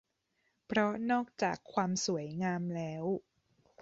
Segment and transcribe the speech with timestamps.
[0.67, 3.05] เพราะนอกจากความสวยงามแล้ว